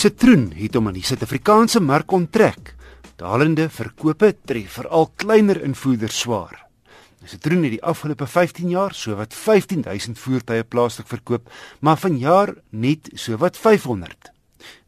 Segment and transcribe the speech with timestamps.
[0.00, 2.70] Citroen het hom aan die Suid-Afrikaanse mark onttrek.
[3.20, 6.54] Dalende verkope tref veral kleiner invoerders swaar.
[7.28, 11.52] Citroen het die afgelope 15 jaar sowat 15000 voertuie plaaslik verkoop,
[11.84, 14.32] maar vanjaar net sowat 500.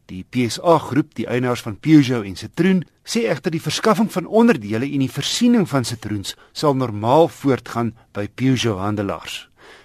[0.09, 4.89] Die PSA groep, die eienaars van Peugeot en Citroen, sê egter die verskaffing van onderdele
[4.89, 9.43] en die versiening van Citroens sal normaal voortgaan by Peugeot handelaars.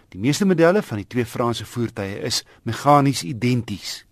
[0.09, 4.08] Die meeste modelle van die twee Franse voertuie is meganies identies.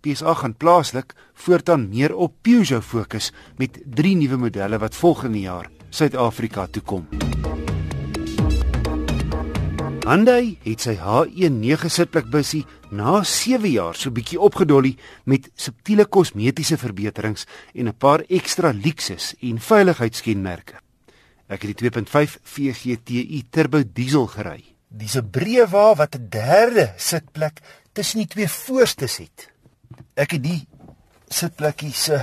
[0.00, 5.70] PSA gaan plaaslik voortaan meer op Peugeot fokus met drie nuwe modelle wat volgende jaar
[5.90, 7.06] Suid-Afrika toe kom.
[10.00, 14.94] Hyundai het sy H19 sitplek busie na 7 jaar so bietjie opgedolly
[15.28, 20.80] met subtiele kosmetiese verbeterings en 'n paar ekstra luksus en veiligheidskenmerke.
[21.48, 24.64] Ek het die 2.5 VGTI turbo diesel gery.
[24.88, 27.60] Dis 'n breë wa wat 'n derde sitplek
[27.92, 29.49] tussen die twee voorstes het.
[30.14, 30.66] Ek het die
[31.30, 32.20] sitplekkie se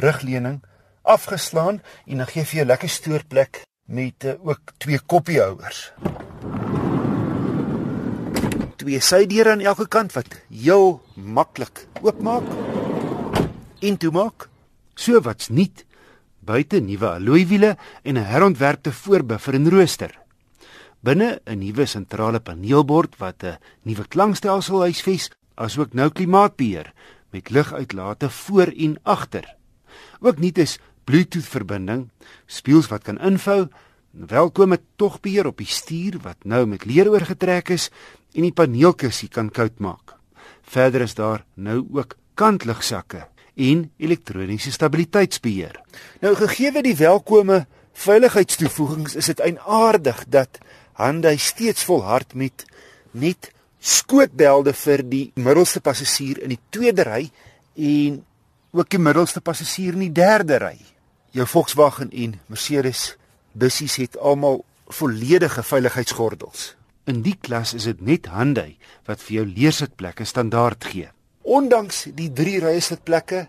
[0.00, 0.62] rugleuning
[1.06, 5.92] afgeslaan en dan gee vir jou lekker stoorplek met uh, ook twee koppiehouers.
[8.76, 12.46] Twee sydeure aan elke kant wat heel maklik oopmaak
[13.80, 14.48] en toemaak.
[14.94, 15.84] So wat's nuut
[16.46, 20.12] buite nuwe alloy wiele en 'n herontwerpte voorbuffer en rooster.
[21.00, 26.92] Binne 'n nuwe sentrale paneelbord wat 'n nuwe klankstelsel huisves asook nou klimaatbeheer
[27.34, 29.48] met liguitlate voor en agter.
[30.20, 32.08] Ook nie is Bluetooth verbinding,
[32.46, 33.66] spieëls wat kan invou,
[34.10, 37.90] welkome togbeheer op die stuur wat nou met leer oorgetrek is
[38.34, 40.16] en die paneelkussie kan koud maak.
[40.66, 45.80] Verder is daar nou ook kantligsakke en elektroniese stabiliteitsbeheer.
[46.20, 50.58] Nou gegee die welkome veiligheidstoevoegings is dit eienaardig dat
[50.96, 52.64] Hyundai steeds volhard met
[53.12, 53.52] net
[53.86, 57.22] skootbelde vir die middelste passasier in die tweede ry
[57.76, 58.18] en
[58.76, 60.76] ook die middelste passasier in die derde ry.
[61.36, 63.12] Jou Volkswagen en Mercedes
[63.52, 66.74] bussies het almal volledige veiligheidsgordels.
[67.06, 68.76] In die klas is dit net Hyundai
[69.06, 71.10] wat vir jou leersitplekke standaard gee.
[71.46, 73.46] Ondanks die drie rye sitplekke,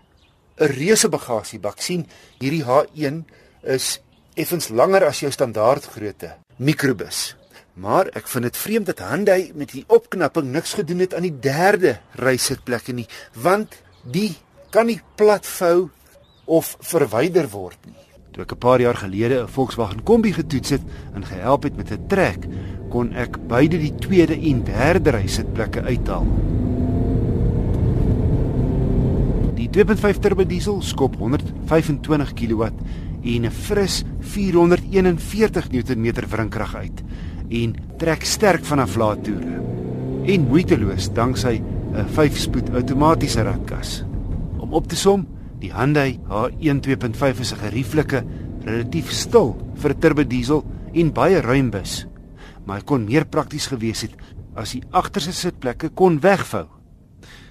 [0.58, 2.06] 'n reuse bagasiebak sien,
[2.38, 3.24] hierdie H1
[3.62, 4.00] is
[4.34, 7.34] effens langer as jou standaard grootte mikrobus.
[7.78, 11.36] Maar ek vind dit vreemd dat Hyundai met die opknapping niks gedoen het aan die
[11.38, 13.06] derde rysitplekke nie,
[13.38, 14.32] want die
[14.74, 15.86] kan nie platvou
[16.50, 17.94] of verwyder word nie.
[18.34, 20.82] Toe ek 'n paar jaar gelede 'n Volkswagen Kombi getoets het
[21.14, 22.46] en gehelp het met 'n trek,
[22.90, 26.26] kon ek beide die tweede en derde rysitplekke uithaal.
[29.54, 32.62] Die 2.5 turbo diesel skop 125 kW
[33.22, 37.02] en 'n fris 441 Nm wrinkrag uit
[37.50, 39.58] en trek sterk vanaf laat toere.
[40.28, 44.04] En moeiteloos danksy 'n 5-spoed outomatiese ratkas.
[44.58, 45.26] Om op te som,
[45.58, 48.24] die Hyundai H1 2.5 is 'n gerieflike,
[48.64, 52.06] relatief stil vir 'n turbo diesel en baie ruim bus.
[52.66, 54.14] Maar hy kon meer prakties gewees het
[54.54, 56.66] as die agterste sitplekke kon wegvou.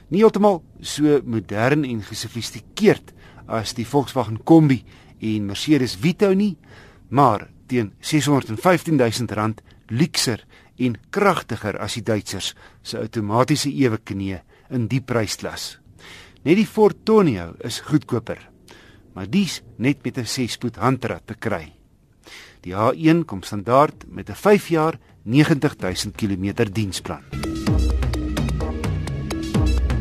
[0.10, 3.14] Nie heeltemal so modern en gesofistikeerd
[3.48, 4.84] as die Volkswagen Kombi
[5.20, 6.58] en Mercedes Vito nie,
[7.10, 10.44] maar teen 615 000 rand luukser
[10.78, 15.78] en kragtiger as die Duitsers se outomatiese eweknie in die prysklas.
[16.44, 18.40] Net die Ford Tonio is goedkoper,
[19.14, 21.74] maar dis net met 'n 6-spoed handrat te kry.
[22.62, 27.24] Die H1 kom standaard met 'n 5 jaar 90000 km diensplan.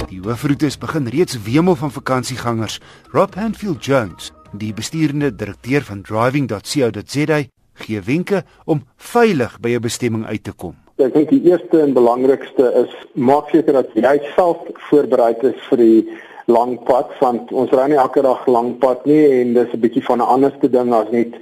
[0.08, 2.80] Die hoofroetes begin reeds wemel van vakansiegangers.
[3.10, 7.44] Rob Hanfield Jones, die besturende direkteur van driving.co.za,
[7.84, 10.74] gee wenke om veilig by 'n bestemming uit te kom.
[10.98, 14.56] Ek dink die eerste en belangrikste is maak seker dat jy self
[14.88, 16.08] voorberei is vir die
[16.46, 20.04] lang pad want ons ry nie elke dag lang pad nie en dis 'n bietjie
[20.08, 21.34] van 'n anderste ding as net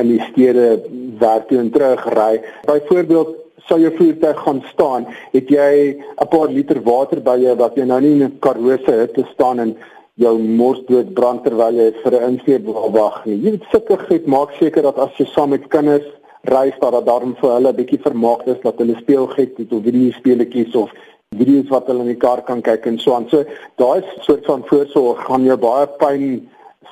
[0.00, 0.80] in die stede
[1.18, 2.40] werk toe en terug ry.
[2.66, 3.36] Byvoorbeeld
[3.66, 7.84] sou jou voertuig gaan staan, het jy 'n paar liter water by jou wat jy
[7.84, 9.76] nou nie in 'n karose hitte staan en
[10.20, 12.66] jou morsdood brand terwyl jy vir 'n insleep
[12.96, 13.36] wag nie.
[13.36, 16.04] Jy moet sulke goed maak seker dat as jy saam met kinders
[16.44, 19.82] ry, dat daar daarom vir hulle 'n bietjie vermaak is dat hulle speelgoed het of
[19.82, 20.90] video speletjies of
[21.36, 23.28] video's wat hulle in die kar kan kyk en so aan.
[23.28, 23.44] So
[23.76, 26.48] daai soort van voorsorg gaan jou baie pyn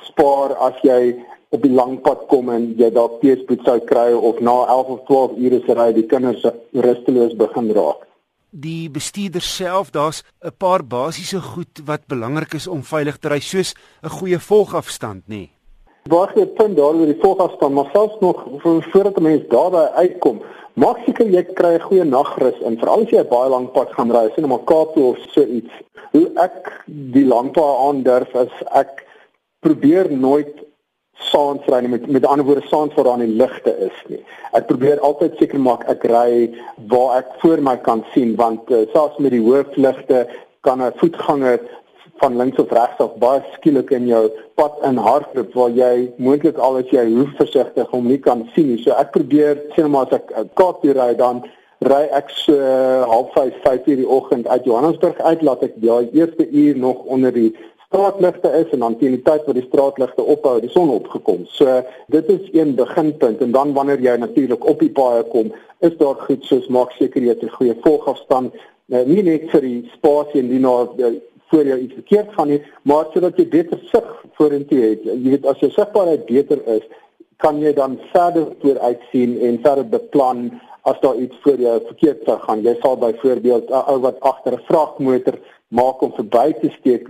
[0.07, 1.15] spaar as jy
[1.51, 4.99] op die lang pad kom en jy dalk teespoed sou kry of na 11 of
[5.05, 8.10] 12 ure se ry die kinders rusteloos begin raak
[8.51, 13.39] die bestuurder self, daar's 'n paar basiese goed wat belangrik is om veilig te ry,
[13.39, 15.35] soos 'n goeie volgafstand, nê.
[15.35, 15.51] Nee.
[16.09, 18.43] Waar jy punt daar oor die volgafstand, maar selfs nog
[18.91, 20.41] voordat 'n mens daarby uitkom,
[20.73, 23.89] maak seker jy kry 'n goeie nagrus en veral as jy 'n baie lank pad
[23.93, 25.71] gaan ry, sien maar Kaap toe of so iets,
[26.11, 29.05] Hoe ek die landpaai aandurf is ek
[29.63, 30.51] probeer nooit
[31.31, 34.21] saans ry met met ander woorde saans waar daar nie ligte is nie.
[34.57, 36.49] Ek probeer altyd seker maak ek ry
[36.91, 40.25] waar ek voor my kan sien want uh, selfs met die hoofligte
[40.61, 41.59] kan 'n voetganger
[42.21, 46.57] van links of regs af baie skielik in jou pad in hardloop waar jy moontlik
[46.57, 48.83] al as jy hoef versigtig om nie kan sien nie.
[48.83, 51.43] So ek probeer sê maar as ek Kaap toe ry dan
[51.81, 55.79] ry ek so uh, half 5, 5 uur die oggend uit Johannesburg uit laat ek
[55.81, 57.55] ja eerste uur nog onder die
[57.91, 61.43] straatligte is en dan teen die tyd wat die straatligte ophou, die son opgekom.
[61.51, 61.81] So
[62.15, 65.51] dit is een beginpunt en dan wanneer jy natuurlik op die paaie kom,
[65.83, 68.55] is daar goed soos maak seker jy het 'n goeie volgafstand,
[68.87, 71.19] nou, nie net vir die spasie en die na eh,
[71.51, 74.07] voor jou iets verkeerd gaan nie, maar sodat jy beter sig
[74.39, 75.03] vorentoe het.
[75.03, 76.83] Jy weet as jou sigbaarheid beter is,
[77.37, 82.23] kan jy dan verder vooruit sien en verder beplan as daar iets voor jou verkeerd
[82.25, 82.63] sou gaan.
[82.63, 85.39] Jy sal byvoorbeeld 'n ou wat agter 'n vragmotor
[85.71, 87.07] maak om verby te steek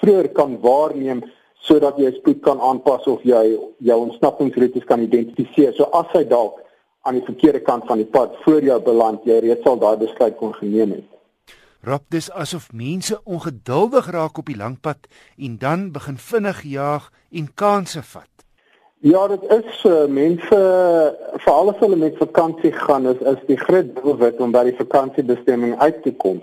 [0.00, 1.22] vroeër kan waarneem
[1.62, 3.42] sodat jy spoed kan aanpas of jy
[3.86, 5.74] jou ontsnappingsroetes kan identifiseer.
[5.76, 6.58] So as hy dalk
[7.06, 10.38] aan die verkeerde kant van die pad voor jou beland, jy reeds al daai besluit
[10.40, 11.08] kon geneem het.
[11.82, 15.08] Rap dis asof mense ongeduldig raak op die lang pad
[15.38, 18.30] en dan begin vinnig jaag en kansse vat.
[19.02, 20.58] Ja, dit is uh, mense
[21.42, 25.74] veral as hulle met vakansie gaan, is is die groot doelwit om by die vakansiebestemming
[25.80, 26.38] uit te kom.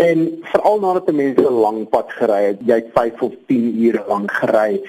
[0.00, 4.04] En veral nadat die mense 'n lang pad gery het, jy 5 of 10 ure
[4.08, 4.80] lank gery,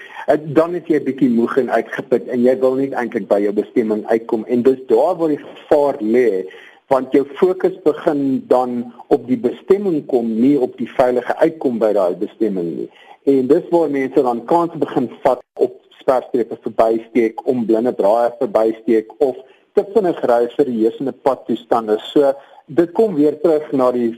[0.43, 4.05] dan is jy bietjie moeg en uitgeput en jy wil nie eintlik by jou bestemming
[4.07, 6.45] uitkom en dis daar waar die gevaar lê
[6.87, 11.93] want jou fokus begin dan op die bestemming kom nie op die veilige uitkom by
[11.95, 12.89] daai bestemming nie.
[13.31, 19.11] En dis waar mense dan kans begin vat op sperstrepe verbysteek om blinde draaie verbysteek
[19.19, 19.35] of
[19.73, 21.99] te vinnig ry vir die heusende padtoestande.
[22.11, 22.33] So
[22.67, 24.11] dit kom weer terug na die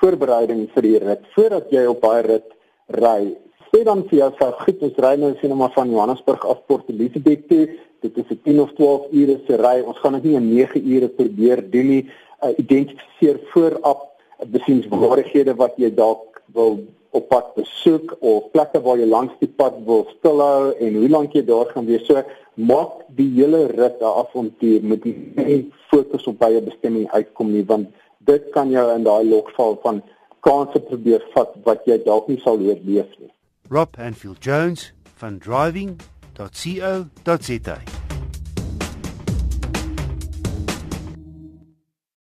[0.00, 2.48] voorbereiding vir die rit voordat jy op daai rit
[2.96, 3.36] ry.
[3.70, 7.46] Sê dan vir jouself, goed, ons ry nou sien maar van Johannesburg af Port Elizabeth
[7.48, 7.68] toe.
[8.02, 9.80] Dit is 'n 10 of 12 ure se ry.
[9.80, 12.04] Ons gaan dit nie in 9 ure probeer doen nie.
[12.42, 14.00] Uh, identifiseer vooraf
[14.48, 16.80] besienswaardighede wat jy dalk wil
[17.10, 21.32] op pad besoek of plekke waar jy langs die pad wil stilhou en hoe lank
[21.34, 22.06] jy daar gaan wees.
[22.06, 22.22] So
[22.54, 27.64] maak die hele rit daar avontuur met die fokus op by 'n bestemming uitkom nie
[27.66, 27.88] want
[28.28, 30.02] dit kan jou in daai lokval van
[30.46, 33.32] kanse probeer vat wat jy dalk nie sal oorleef nie.
[33.70, 36.40] Rob Anfield Jones van driving.co.za